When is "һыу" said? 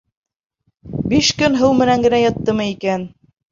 1.61-1.77